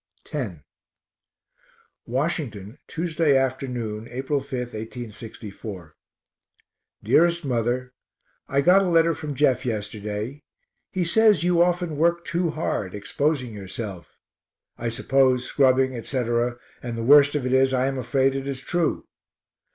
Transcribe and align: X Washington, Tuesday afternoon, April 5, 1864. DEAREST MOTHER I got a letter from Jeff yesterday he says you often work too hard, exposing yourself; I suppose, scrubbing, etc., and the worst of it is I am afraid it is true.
X 0.33 0.59
Washington, 2.07 2.79
Tuesday 2.87 3.37
afternoon, 3.37 4.07
April 4.09 4.39
5, 4.39 4.73
1864. 4.73 5.95
DEAREST 7.03 7.45
MOTHER 7.45 7.93
I 8.47 8.61
got 8.61 8.81
a 8.81 8.89
letter 8.89 9.13
from 9.13 9.35
Jeff 9.35 9.63
yesterday 9.63 10.41
he 10.91 11.05
says 11.05 11.43
you 11.43 11.61
often 11.61 11.97
work 11.97 12.25
too 12.25 12.49
hard, 12.49 12.95
exposing 12.95 13.53
yourself; 13.53 14.17
I 14.75 14.89
suppose, 14.89 15.45
scrubbing, 15.45 15.95
etc., 15.95 16.57
and 16.81 16.97
the 16.97 17.03
worst 17.03 17.35
of 17.35 17.45
it 17.45 17.53
is 17.53 17.71
I 17.71 17.85
am 17.85 17.99
afraid 17.99 18.33
it 18.33 18.47
is 18.47 18.59
true. 18.61 19.05